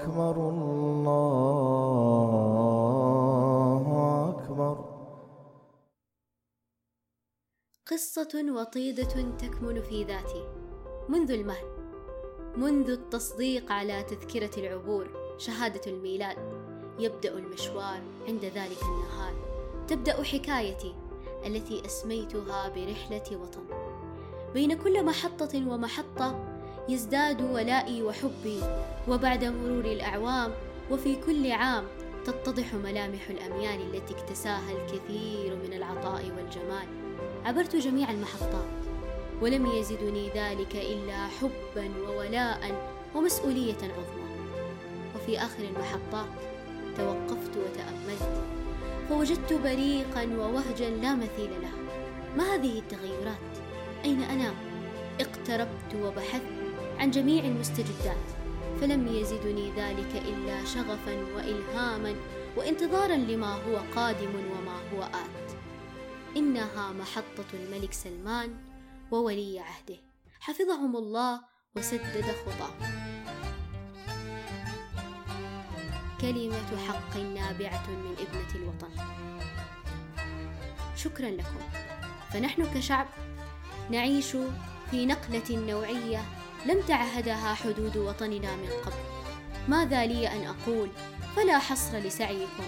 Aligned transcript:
أكبر 0.00 0.36
الله 0.48 1.90
أكبر. 4.30 4.76
قصة 7.90 8.44
وطيدة 8.56 9.36
تكمن 9.38 9.82
في 9.82 10.04
ذاتي. 10.04 10.48
منذ 11.08 11.30
المهد. 11.30 11.80
منذ 12.56 12.90
التصديق 12.90 13.72
على 13.72 14.02
تذكرة 14.02 14.60
العبور 14.60 15.34
شهادة 15.38 15.80
الميلاد. 15.86 16.36
يبدأ 16.98 17.38
المشوار 17.38 18.00
عند 18.28 18.44
ذلك 18.44 18.82
النهار. 18.82 19.34
تبدأ 19.88 20.22
حكايتي 20.22 20.94
التي 21.46 21.86
أسميتها 21.86 22.68
برحلة 22.68 23.36
وطن. 23.36 23.64
بين 24.54 24.74
كل 24.74 25.04
محطة 25.04 25.68
ومحطة 25.68 26.59
يزداد 26.88 27.42
ولائي 27.42 28.02
وحبي 28.02 28.60
وبعد 29.08 29.44
مرور 29.44 29.84
الأعوام 29.84 30.52
وفي 30.90 31.16
كل 31.16 31.52
عام 31.52 31.84
تتضح 32.24 32.74
ملامح 32.74 33.28
الأميال 33.30 33.94
التي 33.94 34.14
اكتساها 34.14 34.72
الكثير 34.72 35.56
من 35.56 35.72
العطاء 35.72 36.22
والجمال. 36.36 36.88
عبرت 37.44 37.76
جميع 37.76 38.10
المحطات 38.10 38.68
ولم 39.42 39.66
يزدني 39.66 40.28
ذلك 40.28 40.76
إلا 40.76 41.26
حبا 41.26 41.90
وولاء 42.08 42.90
ومسؤولية 43.14 43.78
عظمى. 43.82 44.30
وفي 45.14 45.38
آخر 45.38 45.64
المحطات 45.64 46.28
توقفت 46.96 47.56
وتأملت 47.56 48.42
فوجدت 49.08 49.52
بريقا 49.52 50.24
ووهجا 50.38 50.90
لا 50.90 51.14
مثيل 51.14 51.50
له 51.62 51.72
ما 52.36 52.54
هذه 52.54 52.78
التغيرات؟ 52.78 53.50
أين 54.04 54.22
أنا؟ 54.22 54.54
اقتربت 55.20 55.94
وبحثت. 56.02 56.69
عن 57.00 57.10
جميع 57.10 57.44
المستجدات 57.44 58.26
فلم 58.80 59.06
يزدني 59.06 59.70
ذلك 59.70 60.22
إلا 60.28 60.64
شغفا 60.64 61.34
وإلهاما 61.34 62.14
وانتظارا 62.56 63.16
لما 63.16 63.54
هو 63.54 63.76
قادم 63.94 64.30
وما 64.34 64.80
هو 64.92 65.02
آت. 65.02 65.56
إنها 66.36 66.92
محطة 66.92 67.44
الملك 67.54 67.92
سلمان 67.92 68.54
وولي 69.10 69.60
عهده. 69.60 69.96
حفظهم 70.40 70.96
الله 70.96 71.40
وسدد 71.76 72.24
خطاه. 72.46 72.74
كلمة 76.20 76.76
حق 76.88 77.16
نابعة 77.16 77.90
من 77.90 78.16
ابنة 78.18 78.54
الوطن. 78.54 78.90
شكرا 80.96 81.30
لكم. 81.30 81.60
فنحن 82.32 82.74
كشعب 82.74 83.06
نعيش 83.90 84.36
في 84.90 85.06
نقلة 85.06 85.56
نوعية 85.70 86.39
لم 86.66 86.80
تعهدها 86.88 87.54
حدود 87.54 87.96
وطننا 87.96 88.56
من 88.56 88.70
قبل. 88.84 89.02
ماذا 89.68 90.06
لي 90.06 90.28
أن 90.28 90.46
أقول؟ 90.46 90.88
فلا 91.36 91.58
حصر 91.58 91.98
لسعيكم 91.98 92.64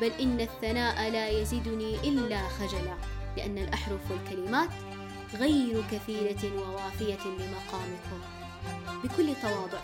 بل 0.00 0.10
إن 0.20 0.40
الثناء 0.40 1.10
لا 1.10 1.28
يزيدني 1.28 1.94
إلا 1.94 2.48
خجلا 2.48 2.94
لأن 3.36 3.58
الأحرف 3.58 4.00
والكلمات 4.10 4.68
غير 5.34 5.84
كفيلة 5.90 6.62
ووافية 6.62 7.24
لمقامكم. 7.26 8.20
بكل 9.04 9.34
تواضع 9.42 9.80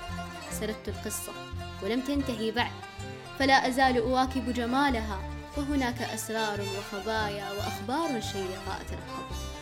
سردت 0.50 0.88
القصة 0.88 1.32
ولم 1.82 2.00
تنتهي 2.00 2.50
بعد 2.50 2.72
فلا 3.38 3.68
أزال 3.68 3.98
أواكب 3.98 4.52
جمالها 4.52 5.18
وهناك 5.56 6.02
أسرار 6.02 6.60
وخبايا 6.60 7.52
وأخبار 7.52 8.20
شيقه 8.20 8.80
اترقبها 8.80 9.55